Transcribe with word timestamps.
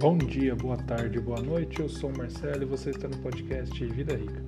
Bom 0.00 0.16
dia, 0.16 0.54
boa 0.54 0.76
tarde, 0.76 1.18
boa 1.18 1.40
noite. 1.40 1.80
Eu 1.80 1.88
sou 1.88 2.10
o 2.10 2.16
Marcelo 2.16 2.62
e 2.62 2.64
você 2.64 2.90
está 2.90 3.08
no 3.08 3.16
podcast 3.16 3.84
Vida 3.84 4.14
Rica. 4.14 4.44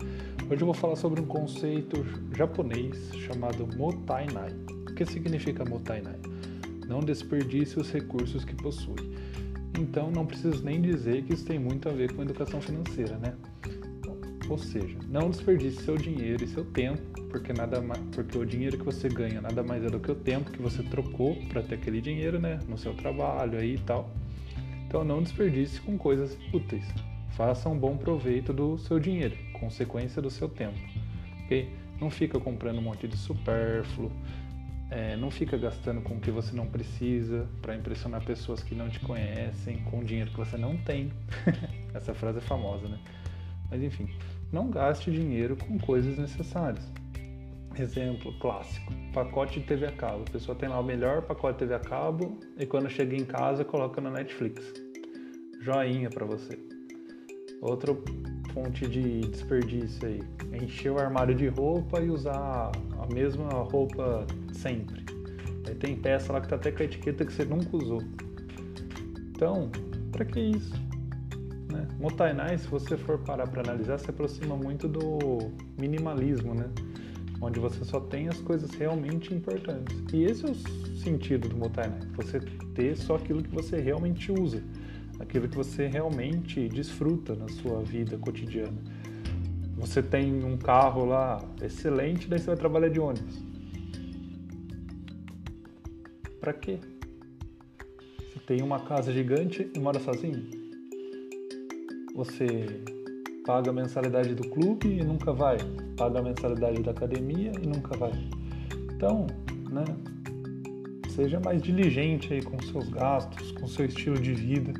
Hoje 0.48 0.62
eu 0.62 0.64
vou 0.64 0.72
falar 0.72 0.94
sobre 0.94 1.21
um 1.21 1.26
conceito 1.26 2.06
japonês 2.37 3.10
chamado 3.26 3.66
Motainai. 3.76 4.52
O 4.88 4.94
que 4.94 5.04
significa 5.04 5.64
Motainai? 5.64 6.21
Não 6.86 7.00
desperdice 7.00 7.81
os 7.81 7.90
recursos 7.90 8.44
que 8.44 8.54
possui. 8.54 8.94
Então, 9.76 10.13
não 10.13 10.24
preciso 10.24 10.64
nem 10.64 10.81
dizer 10.81 11.24
que 11.24 11.35
isso 11.35 11.44
tem 11.44 11.58
muito 11.58 11.88
a 11.88 11.92
ver 11.92 12.14
com 12.14 12.22
educação 12.22 12.60
financeira, 12.60 13.19
né? 13.19 13.35
Ou 14.48 14.56
seja, 14.56 14.96
não 15.08 15.30
desperdice 15.30 15.82
seu 15.82 15.96
dinheiro 15.96 16.45
e 16.45 16.46
seu 16.46 16.64
tempo, 16.64 17.02
porque 17.28 17.52
nada 17.52 17.80
mais, 17.80 18.01
porque 18.12 18.38
o 18.38 18.46
dinheiro 18.46 18.78
que 18.78 18.84
você 18.84 19.09
ganha 19.09 19.41
nada 19.41 19.64
mais 19.64 19.82
é 19.82 19.88
do 19.88 19.98
que 19.98 20.12
o 20.12 20.14
tempo 20.14 20.52
que 20.52 20.62
você 20.62 20.80
trocou 20.84 21.34
para 21.48 21.60
ter 21.60 21.74
aquele 21.74 22.01
dinheiro, 22.01 22.38
né, 22.38 22.60
no 22.68 22.78
seu 22.78 22.95
trabalho 22.95 23.59
aí 23.59 23.74
e 23.74 23.78
tal. 23.78 24.14
Então 24.90 25.04
não 25.04 25.22
desperdice 25.22 25.80
com 25.80 25.96
coisas 25.96 26.36
úteis. 26.52 26.84
Faça 27.36 27.68
um 27.68 27.78
bom 27.78 27.96
proveito 27.96 28.52
do 28.52 28.76
seu 28.76 28.98
dinheiro, 28.98 29.36
consequência 29.52 30.20
do 30.20 30.28
seu 30.28 30.48
tempo. 30.48 30.80
ok? 31.44 31.72
Não 32.00 32.10
fica 32.10 32.40
comprando 32.40 32.78
um 32.78 32.82
monte 32.82 33.06
de 33.06 33.16
supérfluo, 33.16 34.10
é, 34.90 35.14
não 35.14 35.30
fica 35.30 35.56
gastando 35.56 36.00
com 36.00 36.14
o 36.14 36.20
que 36.20 36.32
você 36.32 36.56
não 36.56 36.66
precisa 36.66 37.48
para 37.62 37.76
impressionar 37.76 38.24
pessoas 38.24 38.64
que 38.64 38.74
não 38.74 38.90
te 38.90 38.98
conhecem, 38.98 39.78
com 39.84 40.02
dinheiro 40.02 40.32
que 40.32 40.38
você 40.38 40.56
não 40.56 40.76
tem. 40.78 41.12
Essa 41.95 42.12
frase 42.12 42.38
é 42.38 42.42
famosa, 42.42 42.88
né? 42.88 42.98
Mas 43.70 43.84
enfim, 43.84 44.09
não 44.50 44.70
gaste 44.70 45.12
dinheiro 45.12 45.54
com 45.54 45.78
coisas 45.78 46.18
necessárias. 46.18 46.84
Exemplo 47.79 48.33
clássico: 48.38 48.92
pacote 49.12 49.60
de 49.60 49.66
TV 49.66 49.87
a 49.87 49.92
cabo. 49.92 50.24
A 50.29 50.30
pessoa 50.30 50.56
tem 50.56 50.69
lá 50.69 50.79
o 50.79 50.84
melhor 50.84 51.23
pacote 51.23 51.55
de 51.55 51.59
TV 51.60 51.74
a 51.74 51.79
cabo 51.79 52.38
e 52.59 52.66
quando 52.66 52.91
chega 52.91 53.16
em 53.16 53.24
casa 53.24 53.65
coloca 53.65 54.01
na 54.01 54.10
Netflix. 54.10 54.73
Joinha 55.60 56.10
para 56.10 56.27
você. 56.27 56.59
Outra 57.60 57.95
fonte 58.52 58.87
de 58.87 59.21
desperdício 59.21 60.09
aí: 60.09 60.21
encher 60.62 60.90
o 60.90 60.99
armário 60.99 61.35
de 61.35 61.46
roupa 61.46 62.01
e 62.01 62.10
usar 62.10 62.73
a 62.99 63.15
mesma 63.15 63.49
roupa 63.49 64.27
sempre. 64.53 65.05
Aí 65.67 65.75
tem 65.75 65.95
peça 65.97 66.33
lá 66.33 66.41
que 66.41 66.49
tá 66.49 66.57
até 66.57 66.73
com 66.73 66.83
a 66.83 66.87
etiqueta 66.87 67.25
que 67.25 67.33
você 67.33 67.45
nunca 67.45 67.77
usou. 67.77 68.03
Então, 69.31 69.71
para 70.11 70.25
que 70.25 70.41
isso? 70.41 70.75
Né? 71.71 71.87
Motainai, 71.99 72.59
se 72.59 72.67
você 72.67 72.97
for 72.97 73.19
parar 73.19 73.47
para 73.47 73.62
analisar, 73.62 73.99
se 73.99 74.11
aproxima 74.11 74.57
muito 74.57 74.89
do 74.89 75.53
minimalismo, 75.79 76.55
né? 76.55 76.69
Onde 77.41 77.59
você 77.59 77.85
só 77.85 78.01
tem 78.01 78.29
as 78.29 78.39
coisas 78.41 78.71
realmente 78.73 79.33
importantes. 79.33 79.97
E 80.13 80.25
esse 80.25 80.45
é 80.45 80.51
o 80.51 80.55
sentido 80.99 81.49
do 81.49 81.57
Motainai, 81.57 82.01
você 82.15 82.41
ter 82.75 82.97
só 82.97 83.17
aquilo 83.17 83.43
que 83.43 83.55
você 83.55 83.81
realmente 83.81 84.31
usa, 84.31 84.63
aquilo 85.19 85.49
que 85.49 85.57
você 85.57 85.87
realmente 85.87 86.69
desfruta 86.69 87.35
na 87.35 87.49
sua 87.49 87.83
vida 87.83 88.19
cotidiana. 88.19 88.77
Você 89.77 90.03
tem 90.03 90.45
um 90.45 90.59
carro 90.59 91.07
lá 91.07 91.43
excelente, 91.63 92.29
daí 92.29 92.39
você 92.39 92.47
vai 92.47 92.57
trabalhar 92.57 92.89
de 92.89 93.01
ônibus. 93.01 93.43
Para 96.39 96.53
quê? 96.53 96.79
Você 98.19 98.41
tem 98.47 98.63
uma 98.63 98.81
casa 98.81 99.13
gigante 99.13 99.71
e 99.75 99.79
mora 99.79 99.99
sozinho? 100.01 100.49
Você 102.15 102.83
paga 103.51 103.70
a 103.70 103.73
mensalidade 103.73 104.33
do 104.33 104.48
clube 104.48 104.87
e 104.87 105.03
nunca 105.03 105.33
vai, 105.33 105.59
paga 105.97 106.20
a 106.20 106.23
mensalidade 106.23 106.84
da 106.84 106.93
academia 106.93 107.51
e 107.61 107.67
nunca 107.67 107.97
vai. 107.97 108.12
Então, 108.95 109.27
né, 109.69 109.84
seja 111.09 111.41
mais 111.41 111.61
diligente 111.61 112.33
aí 112.33 112.43
com 112.43 112.62
seus 112.62 112.89
gastos, 112.91 113.51
com 113.51 113.67
seu 113.67 113.87
estilo 113.87 114.21
de 114.21 114.34
vida. 114.34 114.73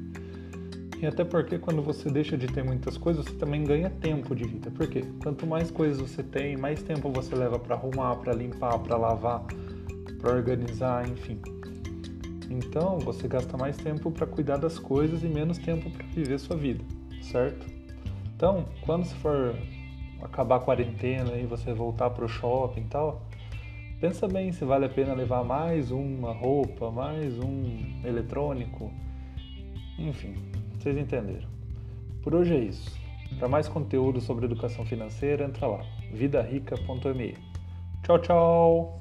E 1.03 1.05
até 1.05 1.25
porque 1.25 1.59
quando 1.59 1.83
você 1.83 2.09
deixa 2.09 2.39
de 2.39 2.47
ter 2.47 2.63
muitas 2.63 2.97
coisas, 2.97 3.25
você 3.25 3.35
também 3.35 3.65
ganha 3.65 3.91
tempo 3.91 4.37
de 4.37 4.45
vida. 4.45 4.71
Por 4.71 4.87
quê? 4.87 5.03
Quanto 5.21 5.49
mais 5.49 5.69
coisas 5.73 6.01
você 6.01 6.23
tem, 6.23 6.57
mais 6.57 6.81
tempo 6.81 7.11
você 7.11 7.35
leva 7.35 7.59
para 7.59 7.75
arrumar, 7.75 8.15
para 8.19 8.33
limpar, 8.33 8.79
para 8.79 8.97
lavar, 8.97 9.47
para 10.21 10.33
organizar, 10.33 11.09
enfim. 11.09 11.41
Então, 12.49 13.01
você 13.01 13.27
gasta 13.27 13.57
mais 13.57 13.77
tempo 13.77 14.13
para 14.13 14.29
cuidar 14.29 14.59
das 14.59 14.79
coisas 14.79 15.25
e 15.25 15.29
menos 15.29 15.59
tempo 15.59 15.91
para 15.91 16.07
viver 16.07 16.39
sua 16.39 16.57
vida, 16.57 16.85
certo? 17.21 17.80
Então, 18.41 18.65
quando 18.87 19.05
se 19.05 19.15
for 19.17 19.55
acabar 20.23 20.57
a 20.57 20.61
quarentena 20.61 21.37
e 21.37 21.45
você 21.45 21.75
voltar 21.75 22.09
para 22.09 22.25
o 22.25 22.29
shopping 22.29 22.81
e 22.81 22.85
tal, 22.85 23.21
pensa 24.01 24.27
bem 24.27 24.51
se 24.51 24.65
vale 24.65 24.87
a 24.87 24.89
pena 24.89 25.13
levar 25.13 25.45
mais 25.45 25.91
uma 25.91 26.33
roupa, 26.33 26.91
mais 26.91 27.39
um 27.39 28.01
eletrônico, 28.03 28.91
enfim, 29.99 30.37
vocês 30.73 30.97
entenderam. 30.97 31.51
Por 32.23 32.35
hoje 32.35 32.57
é 32.57 32.61
isso. 32.61 32.99
Para 33.39 33.47
mais 33.47 33.69
conteúdo 33.69 34.23
sobre 34.23 34.47
educação 34.47 34.87
financeira, 34.87 35.45
entra 35.45 35.67
lá, 35.67 35.85
vidarica.me. 36.11 37.37
Tchau, 38.03 38.19
tchau! 38.21 39.00